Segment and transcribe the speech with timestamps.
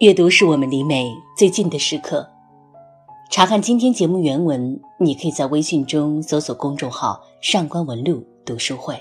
[0.00, 2.28] 阅读是我们离美最近的时刻。
[3.30, 9.00] 查看今天节目原文，你可以在微信中搜索公众号“上官文露读书会”。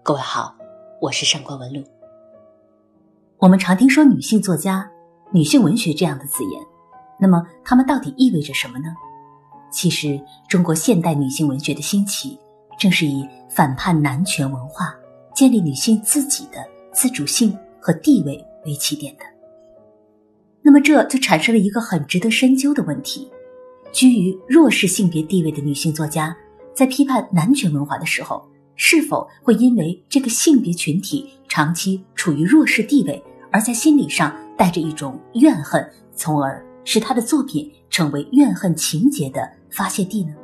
[0.00, 0.54] 各位好，
[1.00, 1.82] 我是上官文露。
[3.38, 4.88] 我们常听说女性作家、
[5.32, 6.62] 女性文学这样的字眼，
[7.18, 8.94] 那么它们到底意味着什么呢？
[9.72, 12.38] 其实，中国现代女性文学的兴起，
[12.78, 14.94] 正是以反叛男权文化、
[15.34, 19.24] 建立女性自己的自主性和地位为起点的。
[20.78, 23.28] 那这就产生了一个很值得深究的问题：
[23.90, 26.36] 居于弱势性别地位的女性作家，
[26.72, 40.36] 在批判男权文化的时候，是否会因为这个性别群体长期处于弱势地位，而在心理上带着一种怨恨，从而使他的作品成为怨恨情节的发泄地呢？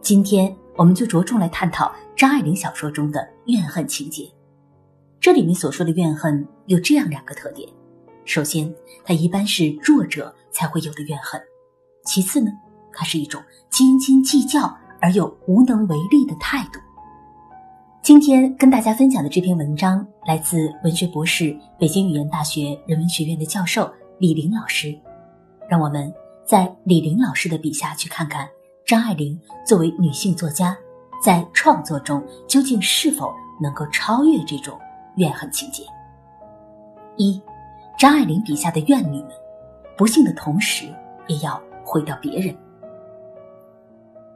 [0.00, 4.30] 今天我们就着重来探讨张爱玲小说中的怨恨情节。
[5.18, 7.68] 这里面所说的怨恨有这样两个特点。
[8.24, 8.72] 首先，
[9.04, 11.40] 它一般是弱者才会有的怨恨；
[12.04, 12.50] 其次呢，
[12.92, 16.78] 它是一种斤斤计较而又无能为力的态度。
[18.00, 24.96] 今天跟大家分享的这篇文章来自文学博士、北京语言大学人文学院的教授李玲老师。
[25.68, 26.12] 让我们
[26.44, 28.48] 在李玲老师的笔下去看看
[28.84, 30.76] 张爱玲作为女性作家，
[31.22, 34.78] 在创作中究竟是否能够超越这种
[35.16, 35.84] 怨恨情节。
[37.16, 37.40] 一。
[38.02, 39.28] 张爱玲笔下的怨女们，
[39.96, 40.86] 不幸的同时，
[41.28, 42.52] 也要毁掉别人。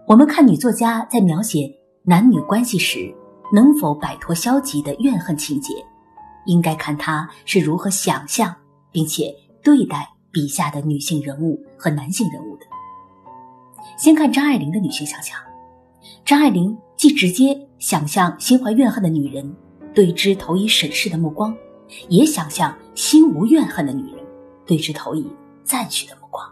[0.06, 1.69] 我们看女作家在描写
[2.05, 3.12] 男女关系时，
[3.53, 5.75] 能否摆脱消极的怨恨情节，
[6.44, 8.55] 应该看她是如何想象
[8.92, 12.67] 并且对待笔下的女性人物和男性人物的。
[13.98, 15.37] 先看张爱玲的女性想象，
[16.25, 19.56] 张爱玲既直接想象心怀怨恨的女人
[19.92, 21.53] 对之投以审视的目光。
[22.08, 24.24] 也想象心无怨恨的女人
[24.64, 25.26] 对之投以
[25.64, 26.44] 赞许的目光，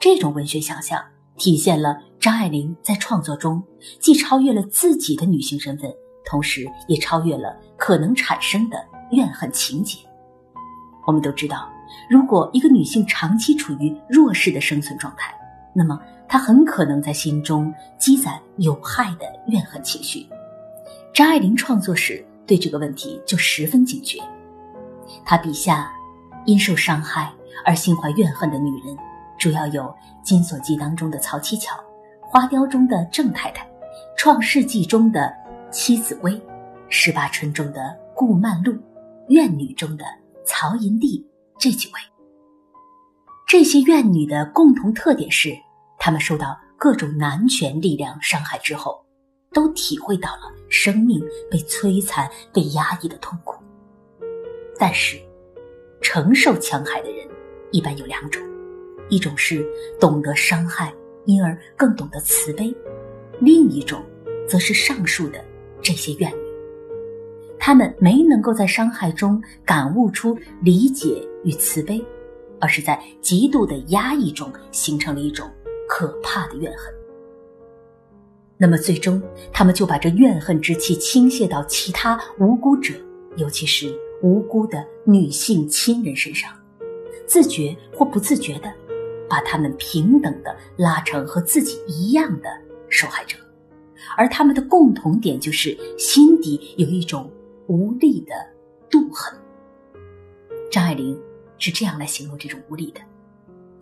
[0.00, 1.02] 这种文学想象
[1.36, 3.62] 体现了张爱玲在创作中
[4.00, 5.92] 既超越了自己的女性身份，
[6.24, 8.76] 同时也超越了可能产生的
[9.10, 9.98] 怨恨情节。
[11.06, 11.68] 我们都知道，
[12.08, 15.34] 如果一个女性长期处于弱势的生存状态，
[15.74, 20.26] 那么她很可能在心中积攒有害的怨恨情绪。
[21.12, 24.18] 张爱玲创作时对这个问题就十分警觉。
[25.24, 25.92] 他笔下
[26.44, 27.32] 因受伤害
[27.64, 28.96] 而心怀怨恨的女人，
[29.38, 29.82] 主要有
[30.22, 31.74] 《金锁记》当中的曹七巧，
[32.20, 33.64] 《花雕》中的郑太太，
[34.16, 35.32] 《创世纪》中的
[35.70, 36.32] 妻子薇，
[36.88, 38.72] 《十八春》中的顾曼璐，
[39.28, 40.04] 《怨女》中的
[40.44, 41.24] 曹银娣
[41.58, 42.00] 这几位。
[43.46, 45.56] 这些怨女的共同特点是，
[45.98, 49.04] 她们受到各种男权力量伤害之后，
[49.52, 53.53] 都体会到了生命被摧残、被压抑的痛苦。
[54.78, 55.16] 但是，
[56.00, 57.26] 承受强害的人
[57.70, 58.42] 一般有两种，
[59.08, 59.64] 一种是
[60.00, 60.92] 懂得伤害，
[61.24, 62.74] 因而更懂得慈悲；
[63.40, 64.02] 另一种，
[64.48, 65.42] 则是上述的
[65.80, 66.38] 这些怨女，
[67.58, 72.04] 他们没能够在伤害中感悟出理解与慈悲，
[72.60, 75.48] 而是在极度的压抑中形成了一种
[75.88, 76.92] 可怕的怨恨。
[78.56, 82.92] 那么，最终他们就把这怨恨之气倾泻到其他无辜者，
[83.36, 83.96] 尤其是。
[84.24, 86.50] 无辜的女性亲人身上，
[87.26, 88.72] 自觉或不自觉的，
[89.28, 92.48] 把他们平等的拉成和自己一样的
[92.88, 93.36] 受害者，
[94.16, 97.30] 而他们的共同点就是心底有一种
[97.66, 98.32] 无力的
[98.90, 99.38] 妒恨。
[100.70, 101.14] 张爱玲
[101.58, 103.02] 是这样来形容这种无力的，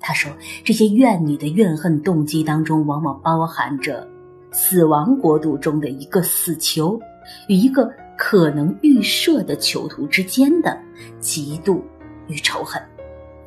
[0.00, 0.28] 她说
[0.64, 4.04] ：“这些怨女的怨恨动机当中，往往包含着
[4.50, 7.00] 死亡国度中的一个死囚
[7.46, 7.88] 与一个。”
[8.24, 10.80] 可能预设的囚徒之间的
[11.20, 11.82] 嫉妒
[12.28, 12.80] 与仇恨，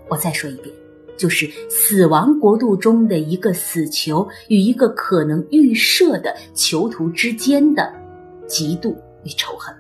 [0.10, 0.76] 我再说一遍，
[1.16, 7.90] 就是死亡国度中的一个死囚与一个可能预设的囚徒之间的
[8.50, 8.94] 嫉妒
[9.24, 9.74] 与仇恨，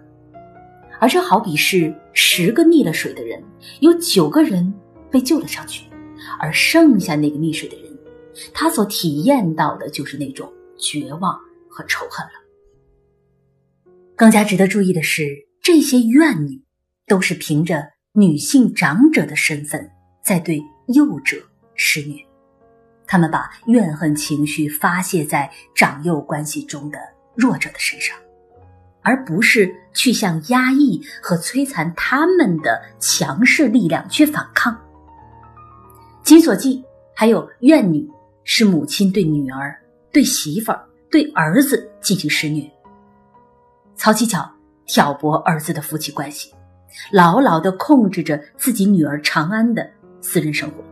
[0.97, 3.43] 而这好比是十个溺了水的人，
[3.81, 4.73] 有九个人
[5.11, 5.83] 被救了上去，
[6.39, 7.91] 而剩下那个溺水的人，
[8.53, 11.37] 他所体验到的就是那种绝望
[11.67, 12.44] 和仇恨了。
[14.15, 15.27] 更加值得注意的是，
[15.61, 16.61] 这些怨女
[17.05, 17.83] 都是凭着
[18.13, 19.89] 女性长者的身份
[20.23, 21.37] 在对幼者
[21.75, 22.15] 施虐，
[23.05, 26.97] 他们把怨恨情绪发泄在长幼关系中的
[27.35, 28.15] 弱者的身上，
[29.01, 34.73] 而不是去向压抑和摧残他们的强势力量去反抗。
[36.23, 36.77] 《金锁记》
[37.13, 38.09] 还有怨女
[38.45, 39.77] 是母亲对女儿、
[40.11, 42.71] 对媳妇儿、对儿子进行施虐。
[43.95, 44.49] 曹七巧
[44.85, 46.53] 挑拨儿子的夫妻关系，
[47.11, 49.89] 牢牢地控制着自己女儿长安的
[50.21, 50.83] 私人生活，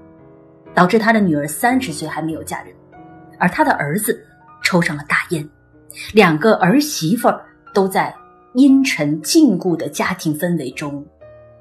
[0.74, 2.74] 导致他的女儿三十岁还没有嫁人，
[3.38, 4.26] 而他的儿子
[4.64, 5.48] 抽上了大烟，
[6.14, 7.30] 两个儿媳妇
[7.74, 8.16] 都在
[8.54, 11.06] 阴沉禁锢的家庭氛围中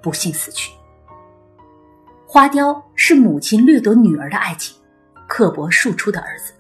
[0.01, 0.73] 不幸死去。
[2.27, 4.75] 花雕是母亲掠夺女儿的爱情，
[5.29, 6.53] 刻薄庶出的儿子，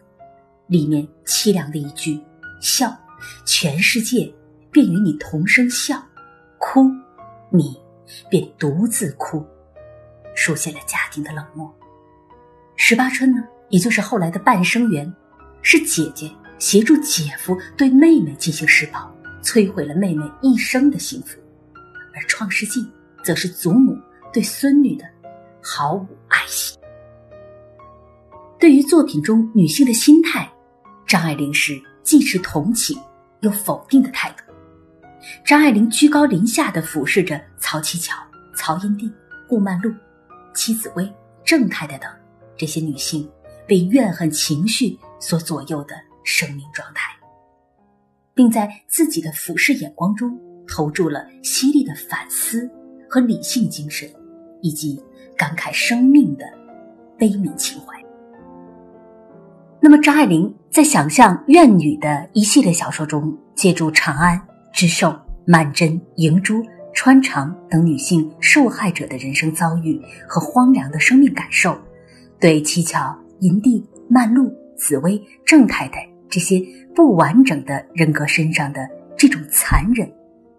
[0.66, 2.20] 里面凄凉的一句
[2.60, 2.94] “笑，
[3.46, 4.30] 全世界
[4.72, 6.02] 便与你同声笑，
[6.58, 6.90] 哭，
[7.50, 7.80] 你
[8.28, 9.46] 便独自哭”，
[10.34, 11.72] 书写了家庭的冷漠。
[12.74, 15.14] 十八春呢，也就是后来的半生缘，
[15.60, 16.28] 是姐姐
[16.58, 19.08] 协助姐夫对妹妹进行施暴，
[19.42, 21.38] 摧毁了妹妹一生的幸福；
[22.14, 22.84] 而创世纪
[23.22, 23.96] 则是祖母
[24.32, 25.04] 对孙女的。
[25.64, 26.76] 毫无爱惜。
[28.58, 30.52] 对于作品中女性的心态，
[31.06, 33.00] 张爱玲是既持同情
[33.42, 34.42] 又否定的态度。
[35.44, 38.16] 张爱玲居高临下的俯视着曹七巧、
[38.54, 39.12] 曹英娣、
[39.48, 39.92] 顾曼璐、
[40.54, 41.10] 戚紫薇、
[41.44, 42.10] 郑太太等
[42.56, 43.28] 这些女性
[43.66, 47.12] 被怨恨情绪所左右的生命状态，
[48.34, 52.70] 并在自己的俯视眼光中投注了犀利的反思
[53.08, 54.08] 和理性精神，
[54.60, 55.02] 以及。
[55.34, 56.44] 感慨生命的
[57.18, 57.98] 悲悯情怀。
[59.80, 64.40] 那么，张爱玲在想象《怨女》的一系列小说中，借助长安、
[64.72, 65.14] 知寿、
[65.44, 66.62] 曼桢、莹珠、
[66.94, 71.76] 穿肠等女性受害者的人生遭遇和荒凉的生命感受，
[72.40, 76.62] 对七巧、银娣、曼璐、紫薇、郑太太这些
[76.94, 80.10] 不完整的人格身上的这种残忍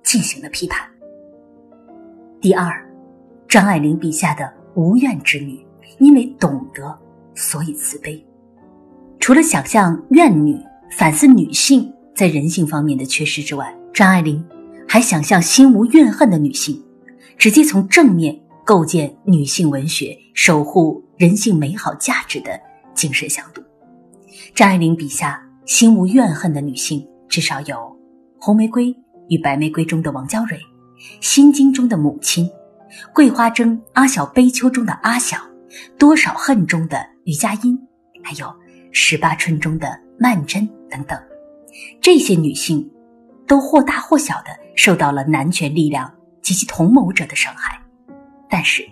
[0.04, 0.88] 进行了批判。
[2.40, 2.72] 第二，
[3.48, 4.54] 张爱玲笔下的。
[4.76, 5.64] 无怨之女，
[6.00, 6.98] 因为懂得，
[7.36, 8.20] 所以慈悲。
[9.20, 10.58] 除了想象怨女，
[10.98, 14.44] 反思女性在人性方面的缺失之外，张爱玲
[14.88, 16.82] 还想象心无怨恨的女性，
[17.38, 22.60] 直接从正面构建女性文学守护人性美好价值的
[22.94, 23.62] 精神向度。
[24.54, 27.76] 张爱玲笔下心无怨恨的女性，至少有
[28.40, 28.96] 《红玫瑰
[29.30, 30.58] 与白玫瑰》中的王娇蕊，
[31.20, 32.50] 《心经》中的母亲。
[33.12, 35.38] 桂花争阿小悲秋中的阿小，
[35.98, 37.76] 多少恨中的余佳音，
[38.22, 38.54] 还有
[38.92, 41.20] 十八春中的曼桢等等，
[42.02, 42.90] 这些女性
[43.48, 46.12] 都或大或小的受到了男权力量
[46.42, 47.80] 及其同谋者的伤害，
[48.50, 48.88] 但是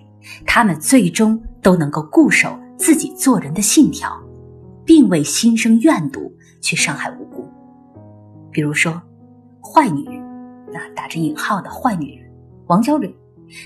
[0.46, 4.12] 她们最终都能够固守自己做人的信条，
[4.86, 7.48] 并未心生怨毒去伤害无辜。
[8.52, 9.02] 比如说，
[9.62, 10.22] 坏女人，
[10.72, 12.32] 那打着引号的坏女人
[12.68, 13.14] 王娇蕊。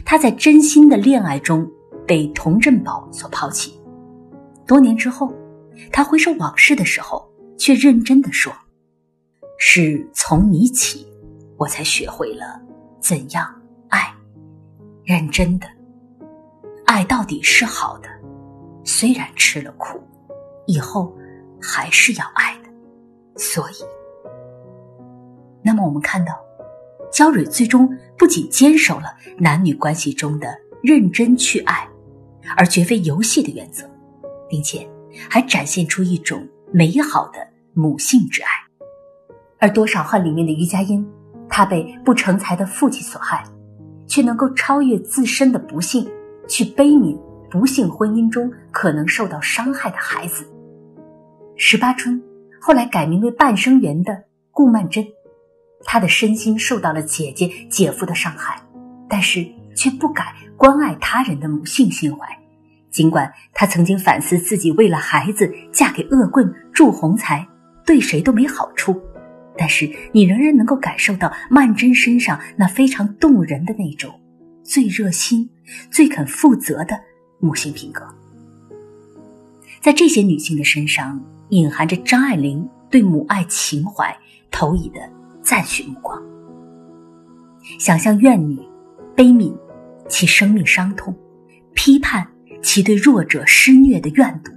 [0.03, 1.69] 她在真心的恋爱中
[2.07, 3.79] 被童振宝所抛弃，
[4.65, 5.31] 多年之后，
[5.91, 8.51] 他回首往事的时候，却认真的说
[9.57, 11.07] ：“是从你起，
[11.57, 12.61] 我才学会了
[12.99, 13.47] 怎样
[13.89, 14.13] 爱，
[15.03, 15.67] 认真的
[16.85, 18.09] 爱到底是好的，
[18.83, 20.01] 虽然吃了苦，
[20.67, 21.15] 以后
[21.61, 22.69] 还是要爱的。
[23.37, 23.75] 所以，
[25.63, 26.33] 那么我们看到。”
[27.13, 27.87] 焦蕊最终
[28.17, 30.53] 不仅坚守了男女关系中的
[30.83, 31.87] 认真去爱，
[32.57, 33.89] 而绝非游戏的原则，
[34.49, 34.85] 并且
[35.29, 37.39] 还展现出一种美好的
[37.73, 38.49] 母性之爱。
[39.65, 41.03] 而多少恨里面的于佳音，
[41.49, 43.43] 她被不成才的父亲所害，
[44.05, 46.07] 却能够超越自身的不幸，
[46.47, 47.19] 去悲悯
[47.49, 50.45] 不幸婚姻中可能受到伤害的孩子。
[51.55, 52.21] 十八春
[52.61, 54.15] 后来改名为半生缘的
[54.51, 55.03] 顾曼桢。
[55.83, 58.61] 她的身心受到了姐姐、姐夫的伤害，
[59.09, 59.43] 但是
[59.75, 62.27] 却不改关爱他人的母性心怀。
[62.91, 67.43] 尽管她曾经反思自己为了孩子嫁给恶棍祝鸿才，
[67.83, 69.01] 对谁都没好处，
[69.57, 74.19] 但是你仍然能够感受到曼桢身上那非常动人的那种
[74.63, 75.49] 最热心、
[75.89, 76.99] 最肯负责的
[77.39, 78.05] 母性品格。
[79.81, 84.15] 在这些女性的身上，隐含着张爱玲对母爱情怀
[84.51, 84.99] 投以的。
[85.47, 86.19] 赞许目光，
[87.77, 88.57] 想象怨女
[89.15, 89.55] 悲悯
[90.09, 91.15] 其生命伤痛，
[91.75, 92.27] 批判
[92.63, 94.51] 其对弱者施虐的怨毒；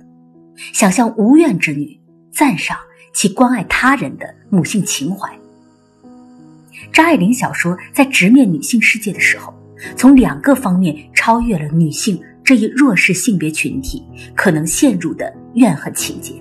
[0.72, 2.00] 想象无怨之女
[2.32, 2.78] 赞赏
[3.12, 5.28] 其关爱他人的母性情怀。
[6.92, 9.52] 张爱玲小说在直面女性世界的时候，
[9.96, 16.34] 从两个方面超越了女性这一弱势性别群体可能陷入的怨恨情节，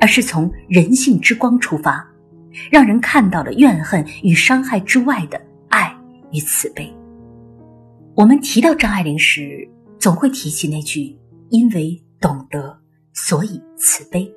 [0.00, 2.06] 而是从人性之光出发。
[2.70, 5.40] 让人看到了怨恨与伤害之外的
[5.70, 5.92] 爱
[6.30, 6.88] 与慈悲。
[8.14, 9.68] 我们提到张爱玲时，
[9.98, 11.18] 总会提起那句
[11.50, 12.78] “因为懂得，
[13.12, 14.32] 所以慈悲”。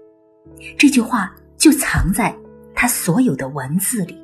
[0.78, 2.36] 这句话就藏在
[2.74, 4.18] 她所有的文字里。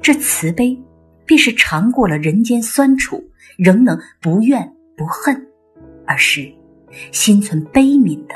[0.00, 0.76] 这慈悲
[1.24, 3.22] 便是尝过了人间酸楚，
[3.56, 5.46] 仍能不怨不恨，
[6.06, 6.52] 而是
[7.12, 8.34] 心存悲悯的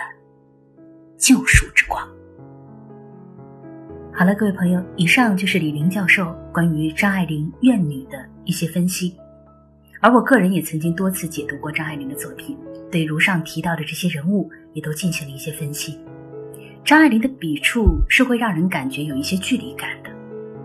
[1.19, 2.07] 救赎之光。
[4.13, 9.15] 好了，各位朋友，以上就是李林教授关于张爱玲怨女的一些分析。
[10.01, 12.57] 而我个人也曾经多次解读过张爱玲的作品，
[12.91, 15.99] 对如上提到的这些人物也都进行了一些分析。
[16.87, 20.11] 张爱玲的笔触是会让人感觉有一些距离感的，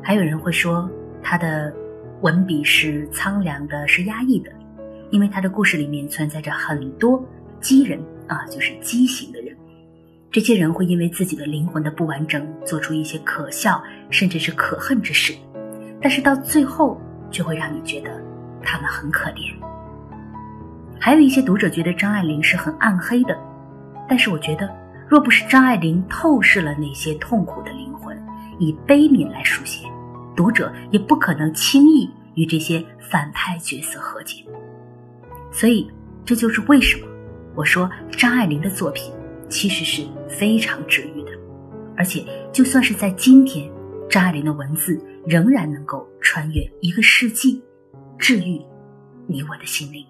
[0.03, 0.87] 还有人会说
[1.23, 1.73] 她的
[2.21, 4.51] 文笔是苍凉的，是压抑的，
[5.09, 7.27] 因为她的故事里面存在着很多
[7.59, 9.57] 畸人啊，就是畸形的人。
[10.29, 15.33] 这些人会因为自己的灵魂的不完整，做出一些可笑甚至是可恨之事，
[15.99, 17.01] 但是到最后
[17.31, 18.21] 却会让你觉得
[18.61, 19.51] 他们很可怜。
[20.99, 23.35] 还有一些读者觉得张爱玲是很暗黑的，
[24.07, 24.80] 但是我觉得。
[25.11, 28.17] 若不是张爱玲透视了那些痛苦的灵魂，
[28.57, 29.85] 以悲悯来书写，
[30.37, 34.41] 读者也不可能轻易与这些反派角色和解。
[35.51, 35.91] 所以，
[36.23, 37.05] 这就是为什么
[37.57, 39.13] 我说张爱玲的作品
[39.49, 41.31] 其实是非常治愈的，
[41.97, 43.69] 而且就算是在今天，
[44.09, 47.61] 张爱玲的文字仍然能够穿越一个世纪，
[48.17, 48.61] 治愈
[49.27, 50.05] 你我的心灵。